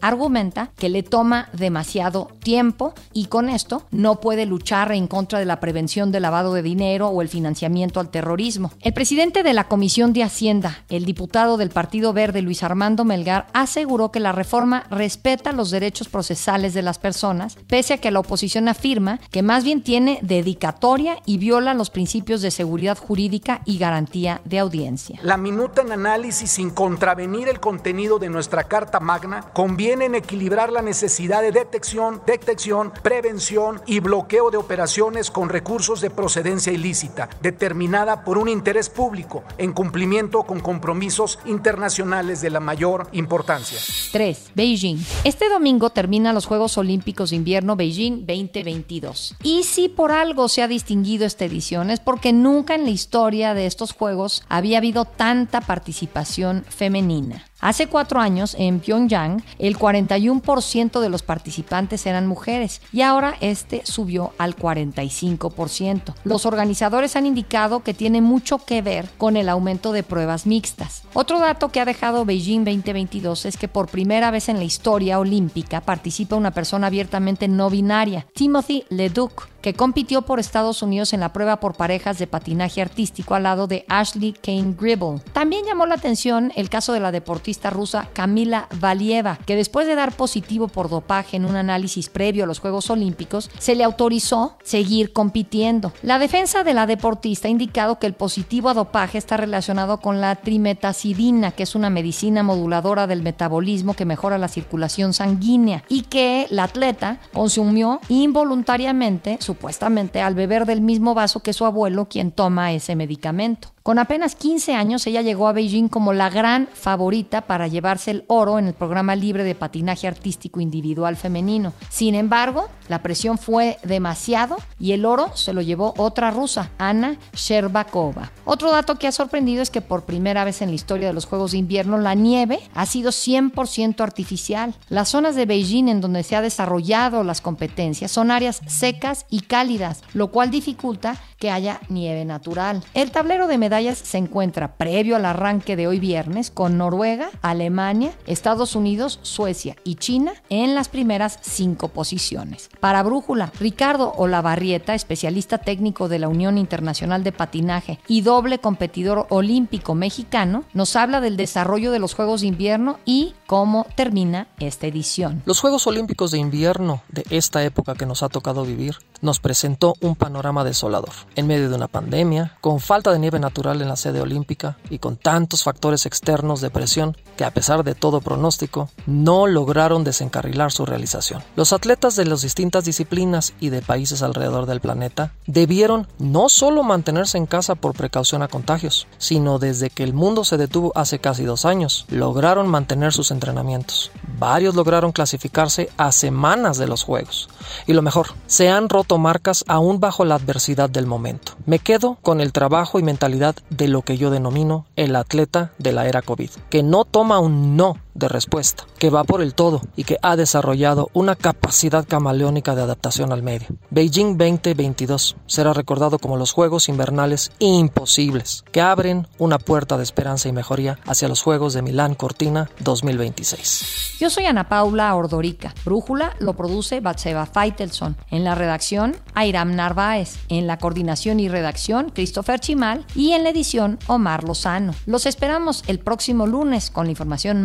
argumenta 0.00 0.70
que 0.76 0.88
le 0.88 1.02
toma 1.02 1.48
demasiado 1.52 2.28
tiempo 2.42 2.94
y 3.12 3.26
con 3.26 3.48
esto 3.48 3.84
no 3.90 4.20
puede 4.20 4.46
luchar 4.46 4.92
en 4.92 5.06
contra 5.06 5.38
de 5.38 5.44
la 5.44 5.60
prevención 5.60 6.12
del 6.12 6.22
lavado 6.22 6.54
de 6.54 6.62
dinero 6.62 7.08
o 7.08 7.22
el 7.22 7.28
financiamiento 7.28 8.00
al 8.00 8.10
terrorismo. 8.10 8.72
El 8.80 8.92
presidente 8.92 9.42
de 9.42 9.52
la 9.52 9.64
Comisión 9.64 10.12
de 10.12 10.22
Hacienda, 10.22 10.84
el 10.88 11.04
diputado 11.04 11.56
del 11.56 11.70
Partido 11.70 12.12
Verde 12.12 12.42
Luis 12.42 12.62
Armando 12.62 13.04
Melgar, 13.04 13.46
aseguró 13.52 14.12
que 14.12 14.20
la 14.20 14.32
reforma 14.32 14.84
respeta 14.90 15.52
los 15.52 15.70
derechos 15.70 16.08
procesales 16.08 16.74
de 16.74 16.82
las 16.82 16.98
personas, 16.98 17.56
pese 17.66 17.94
a 17.94 17.98
que 17.98 18.10
la 18.10 18.20
oposición 18.20 18.68
afirma 18.68 19.18
que 19.30 19.42
más 19.42 19.64
bien 19.64 19.82
tiene 19.82 20.18
dedicatoria 20.22 21.16
y 21.26 21.38
viola 21.38 21.74
los 21.74 21.90
principios 21.90 22.42
de 22.42 22.50
seguridad 22.50 22.85
jurídica 22.94 23.62
y 23.64 23.78
garantía 23.78 24.40
de 24.44 24.58
audiencia. 24.58 25.18
La 25.22 25.36
minuta 25.36 25.82
en 25.82 25.92
análisis 25.92 26.52
sin 26.52 26.70
contravenir 26.70 27.48
el 27.48 27.60
contenido 27.60 28.18
de 28.18 28.28
nuestra 28.28 28.64
Carta 28.64 29.00
Magna 29.00 29.50
conviene 29.52 30.04
en 30.04 30.14
equilibrar 30.14 30.70
la 30.70 30.82
necesidad 30.82 31.42
de 31.42 31.52
detección, 31.52 32.22
detección, 32.26 32.92
prevención 33.02 33.80
y 33.86 34.00
bloqueo 34.00 34.50
de 34.50 34.56
operaciones 34.56 35.30
con 35.30 35.48
recursos 35.48 36.00
de 36.00 36.10
procedencia 36.10 36.72
ilícita, 36.72 37.28
determinada 37.42 38.24
por 38.24 38.38
un 38.38 38.48
interés 38.48 38.88
público 38.88 39.42
en 39.58 39.72
cumplimiento 39.72 40.42
con 40.44 40.60
compromisos 40.60 41.38
internacionales 41.46 42.40
de 42.40 42.50
la 42.50 42.60
mayor 42.60 43.08
importancia. 43.12 43.78
3. 44.12 44.52
Beijing. 44.54 44.98
Este 45.24 45.48
domingo 45.48 45.90
termina 45.90 46.32
los 46.32 46.46
Juegos 46.46 46.78
Olímpicos 46.78 47.30
de 47.30 47.36
Invierno 47.36 47.76
Beijing 47.76 48.26
2022. 48.26 49.36
Y 49.42 49.64
si 49.64 49.88
por 49.88 50.12
algo 50.12 50.48
se 50.48 50.62
ha 50.62 50.68
distinguido 50.68 51.26
esta 51.26 51.44
edición 51.44 51.90
es 51.90 52.00
porque 52.00 52.32
nunca 52.32 52.75
en 52.76 52.84
la 52.84 52.90
historia 52.90 53.54
de 53.54 53.66
estos 53.66 53.92
Juegos 53.92 54.44
había 54.48 54.78
habido 54.78 55.04
tanta 55.04 55.60
participación 55.60 56.64
femenina. 56.68 57.44
Hace 57.58 57.86
cuatro 57.86 58.20
años, 58.20 58.54
en 58.58 58.80
Pyongyang, 58.80 59.42
el 59.58 59.78
41% 59.78 61.00
de 61.00 61.08
los 61.08 61.22
participantes 61.22 62.04
eran 62.04 62.26
mujeres 62.26 62.82
y 62.92 63.00
ahora 63.00 63.34
este 63.40 63.80
subió 63.84 64.34
al 64.36 64.54
45%. 64.54 66.14
Los 66.22 66.44
organizadores 66.44 67.16
han 67.16 67.24
indicado 67.24 67.82
que 67.82 67.94
tiene 67.94 68.20
mucho 68.20 68.58
que 68.58 68.82
ver 68.82 69.08
con 69.16 69.38
el 69.38 69.48
aumento 69.48 69.92
de 69.92 70.02
pruebas 70.02 70.46
mixtas. 70.46 71.04
Otro 71.14 71.40
dato 71.40 71.70
que 71.70 71.80
ha 71.80 71.86
dejado 71.86 72.26
Beijing 72.26 72.64
2022 72.64 73.46
es 73.46 73.56
que 73.56 73.68
por 73.68 73.88
primera 73.88 74.30
vez 74.30 74.50
en 74.50 74.58
la 74.58 74.64
historia 74.64 75.18
olímpica 75.18 75.80
participa 75.80 76.36
una 76.36 76.50
persona 76.50 76.88
abiertamente 76.88 77.48
no 77.48 77.70
binaria, 77.70 78.26
Timothy 78.34 78.84
Leduc 78.90 79.48
que 79.66 79.74
compitió 79.74 80.22
por 80.22 80.38
Estados 80.38 80.80
Unidos 80.80 81.12
en 81.12 81.18
la 81.18 81.32
prueba 81.32 81.58
por 81.58 81.74
parejas 81.74 82.20
de 82.20 82.28
patinaje 82.28 82.80
artístico 82.80 83.34
al 83.34 83.42
lado 83.42 83.66
de 83.66 83.84
Ashley 83.88 84.32
Kane 84.32 84.76
Gribble. 84.78 85.20
También 85.32 85.64
llamó 85.66 85.86
la 85.86 85.96
atención 85.96 86.52
el 86.54 86.70
caso 86.70 86.92
de 86.92 87.00
la 87.00 87.10
deportista 87.10 87.68
rusa 87.68 88.08
Kamila 88.12 88.68
Valieva, 88.78 89.40
que 89.44 89.56
después 89.56 89.88
de 89.88 89.96
dar 89.96 90.12
positivo 90.12 90.68
por 90.68 90.88
dopaje 90.88 91.36
en 91.36 91.44
un 91.44 91.56
análisis 91.56 92.08
previo 92.08 92.44
a 92.44 92.46
los 92.46 92.60
Juegos 92.60 92.90
Olímpicos, 92.90 93.50
se 93.58 93.74
le 93.74 93.82
autorizó 93.82 94.56
seguir 94.62 95.12
compitiendo. 95.12 95.92
La 96.00 96.20
defensa 96.20 96.62
de 96.62 96.72
la 96.72 96.86
deportista 96.86 97.48
ha 97.48 97.50
indicado 97.50 97.98
que 97.98 98.06
el 98.06 98.14
positivo 98.14 98.68
a 98.68 98.74
dopaje 98.74 99.18
está 99.18 99.36
relacionado 99.36 99.98
con 99.98 100.20
la 100.20 100.36
trimetacidina, 100.36 101.50
que 101.50 101.64
es 101.64 101.74
una 101.74 101.90
medicina 101.90 102.44
moduladora 102.44 103.08
del 103.08 103.24
metabolismo 103.24 103.94
que 103.94 104.04
mejora 104.04 104.38
la 104.38 104.46
circulación 104.46 105.12
sanguínea, 105.12 105.82
y 105.88 106.02
que 106.02 106.46
la 106.50 106.62
atleta 106.62 107.18
consumió 107.32 107.98
involuntariamente 108.08 109.38
su 109.40 109.55
supuestamente 109.56 110.20
al 110.20 110.34
beber 110.34 110.66
del 110.66 110.82
mismo 110.82 111.14
vaso 111.14 111.40
que 111.40 111.54
su 111.54 111.64
abuelo 111.64 112.08
quien 112.08 112.30
toma 112.30 112.72
ese 112.72 112.94
medicamento. 112.94 113.75
Con 113.86 114.00
apenas 114.00 114.34
15 114.34 114.74
años, 114.74 115.06
ella 115.06 115.22
llegó 115.22 115.46
a 115.46 115.52
Beijing 115.52 115.86
como 115.86 116.12
la 116.12 116.28
gran 116.28 116.66
favorita 116.74 117.42
para 117.42 117.68
llevarse 117.68 118.10
el 118.10 118.24
oro 118.26 118.58
en 118.58 118.66
el 118.66 118.74
programa 118.74 119.14
libre 119.14 119.44
de 119.44 119.54
patinaje 119.54 120.08
artístico 120.08 120.60
individual 120.60 121.14
femenino. 121.14 121.72
Sin 121.88 122.16
embargo, 122.16 122.68
la 122.88 123.00
presión 123.00 123.38
fue 123.38 123.78
demasiado 123.84 124.56
y 124.80 124.90
el 124.90 125.04
oro 125.04 125.30
se 125.36 125.52
lo 125.52 125.62
llevó 125.62 125.94
otra 125.98 126.32
rusa, 126.32 126.72
Ana 126.78 127.16
Sherbakova. 127.32 128.32
Otro 128.44 128.72
dato 128.72 128.96
que 128.96 129.06
ha 129.06 129.12
sorprendido 129.12 129.62
es 129.62 129.70
que 129.70 129.82
por 129.82 130.02
primera 130.02 130.42
vez 130.42 130.62
en 130.62 130.70
la 130.70 130.74
historia 130.74 131.06
de 131.06 131.14
los 131.14 131.26
Juegos 131.26 131.52
de 131.52 131.58
Invierno, 131.58 131.96
la 131.96 132.14
nieve 132.14 132.58
ha 132.74 132.86
sido 132.86 133.12
100% 133.12 134.00
artificial. 134.00 134.74
Las 134.88 135.10
zonas 135.10 135.36
de 135.36 135.46
Beijing 135.46 135.86
en 135.86 136.00
donde 136.00 136.24
se 136.24 136.34
ha 136.34 136.42
desarrollado 136.42 137.22
las 137.22 137.40
competencias 137.40 138.10
son 138.10 138.32
áreas 138.32 138.62
secas 138.66 139.26
y 139.30 139.42
cálidas, 139.42 140.02
lo 140.12 140.32
cual 140.32 140.50
dificulta 140.50 141.16
que 141.38 141.52
haya 141.52 141.80
nieve 141.88 142.24
natural. 142.24 142.82
El 142.94 143.12
tablero 143.12 143.46
de 143.46 143.58
medallas 143.58 143.75
se 143.76 144.16
encuentra 144.16 144.76
previo 144.76 145.16
al 145.16 145.26
arranque 145.26 145.76
de 145.76 145.86
hoy 145.86 146.00
viernes 146.00 146.50
con 146.50 146.78
Noruega, 146.78 147.28
Alemania, 147.42 148.12
Estados 148.26 148.74
Unidos, 148.74 149.18
Suecia 149.20 149.76
y 149.84 149.96
China 149.96 150.32
en 150.48 150.74
las 150.74 150.88
primeras 150.88 151.38
cinco 151.42 151.88
posiciones. 151.88 152.70
Para 152.80 153.02
Brújula, 153.02 153.52
Ricardo 153.60 154.14
Olavarrieta, 154.16 154.94
especialista 154.94 155.58
técnico 155.58 156.08
de 156.08 156.18
la 156.18 156.28
Unión 156.28 156.56
Internacional 156.56 157.22
de 157.22 157.32
Patinaje 157.32 157.98
y 158.08 158.22
doble 158.22 158.58
competidor 158.60 159.26
olímpico 159.28 159.94
mexicano, 159.94 160.64
nos 160.72 160.96
habla 160.96 161.20
del 161.20 161.36
desarrollo 161.36 161.92
de 161.92 161.98
los 161.98 162.14
Juegos 162.14 162.40
de 162.40 162.46
Invierno 162.46 162.98
y 163.04 163.34
cómo 163.46 163.86
termina 163.94 164.48
esta 164.58 164.86
edición. 164.86 165.42
Los 165.44 165.60
Juegos 165.60 165.86
Olímpicos 165.86 166.30
de 166.30 166.38
Invierno 166.38 167.02
de 167.08 167.24
esta 167.28 167.62
época 167.62 167.94
que 167.94 168.06
nos 168.06 168.22
ha 168.22 168.30
tocado 168.30 168.64
vivir 168.64 168.96
nos 169.20 169.40
presentó 169.40 169.94
un 170.00 170.16
panorama 170.16 170.64
desolador. 170.64 171.12
En 171.34 171.46
medio 171.46 171.68
de 171.68 171.76
una 171.76 171.88
pandemia, 171.88 172.56
con 172.60 172.80
falta 172.80 173.12
de 173.12 173.18
nieve 173.18 173.38
natural 173.38 173.82
en 173.82 173.88
la 173.88 173.96
sede 173.96 174.20
olímpica 174.20 174.78
y 174.90 174.98
con 174.98 175.16
tantos 175.16 175.62
factores 175.62 176.06
externos 176.06 176.60
de 176.60 176.70
presión 176.70 177.16
que 177.36 177.44
a 177.44 177.50
pesar 177.50 177.84
de 177.84 177.94
todo 177.94 178.20
pronóstico, 178.20 178.88
no 179.06 179.46
lograron 179.46 180.04
desencarrilar 180.04 180.72
su 180.72 180.86
realización. 180.86 181.42
Los 181.54 181.72
atletas 181.72 182.16
de 182.16 182.24
las 182.24 182.42
distintas 182.42 182.84
disciplinas 182.84 183.52
y 183.60 183.70
de 183.70 183.82
países 183.82 184.22
alrededor 184.22 184.66
del 184.66 184.80
planeta 184.80 185.32
debieron 185.46 186.08
no 186.18 186.48
solo 186.48 186.82
mantenerse 186.82 187.38
en 187.38 187.46
casa 187.46 187.74
por 187.74 187.94
precaución 187.94 188.42
a 188.42 188.48
contagios, 188.48 189.06
sino 189.18 189.58
desde 189.58 189.90
que 189.90 190.02
el 190.02 190.14
mundo 190.14 190.44
se 190.44 190.56
detuvo 190.56 190.92
hace 190.94 191.18
casi 191.18 191.44
dos 191.44 191.64
años, 191.64 192.06
lograron 192.08 192.68
mantener 192.68 193.12
sus 193.12 193.30
entrenamientos. 193.30 194.10
Varios 194.38 194.74
lograron 194.74 195.12
clasificarse 195.12 195.88
a 195.96 196.12
semanas 196.12 196.78
de 196.78 196.86
los 196.86 197.04
Juegos. 197.04 197.48
Y 197.86 197.92
lo 197.92 198.02
mejor, 198.02 198.28
se 198.46 198.68
han 198.68 198.88
roto 198.88 199.05
marcas 199.16 199.64
aún 199.68 200.00
bajo 200.00 200.24
la 200.24 200.34
adversidad 200.34 200.90
del 200.90 201.06
momento. 201.06 201.52
Me 201.64 201.78
quedo 201.78 202.18
con 202.22 202.40
el 202.40 202.52
trabajo 202.52 202.98
y 202.98 203.02
mentalidad 203.02 203.56
de 203.70 203.88
lo 203.88 204.02
que 204.02 204.18
yo 204.18 204.30
denomino 204.30 204.86
el 204.96 205.16
atleta 205.16 205.72
de 205.78 205.92
la 205.92 206.06
era 206.06 206.22
COVID, 206.22 206.50
que 206.68 206.82
no 206.82 207.04
toma 207.04 207.38
un 207.38 207.76
no 207.76 207.96
de 208.16 208.28
respuesta, 208.28 208.84
que 208.98 209.10
va 209.10 209.24
por 209.24 209.42
el 209.42 209.54
todo 209.54 209.82
y 209.96 210.04
que 210.04 210.18
ha 210.22 210.36
desarrollado 210.36 211.10
una 211.12 211.36
capacidad 211.36 212.06
camaleónica 212.06 212.74
de 212.74 212.82
adaptación 212.82 213.32
al 213.32 213.42
medio. 213.42 213.68
Beijing 213.90 214.36
2022 214.36 215.36
será 215.46 215.72
recordado 215.72 216.18
como 216.18 216.36
los 216.36 216.52
Juegos 216.52 216.88
Invernales 216.88 217.52
imposibles, 217.58 218.64
que 218.72 218.80
abren 218.80 219.26
una 219.38 219.58
puerta 219.58 219.96
de 219.96 220.02
esperanza 220.02 220.48
y 220.48 220.52
mejoría 220.52 220.98
hacia 221.06 221.28
los 221.28 221.42
Juegos 221.42 221.74
de 221.74 221.82
Milán 221.82 222.14
Cortina 222.14 222.70
2026. 222.80 224.16
Yo 224.18 224.30
soy 224.30 224.46
Ana 224.46 224.68
Paula 224.68 225.14
Ordorica. 225.14 225.74
Brújula 225.84 226.34
lo 226.38 226.54
produce 226.54 227.00
Batseva 227.00 227.46
Feitelson. 227.46 228.16
En 228.30 228.44
la 228.44 228.54
redacción, 228.54 229.16
Airam 229.34 229.74
Narváez. 229.74 230.38
En 230.48 230.66
la 230.66 230.78
coordinación 230.78 231.40
y 231.40 231.48
redacción, 231.48 232.10
Christopher 232.10 232.60
Chimal. 232.60 233.04
Y 233.14 233.32
en 233.32 233.44
la 233.44 233.50
edición, 233.50 233.98
Omar 234.06 234.44
Lozano. 234.44 234.94
Los 235.04 235.26
esperamos 235.26 235.84
el 235.86 235.98
próximo 235.98 236.46
lunes 236.46 236.90
con 236.90 237.06
la 237.06 237.10
información 237.10 237.64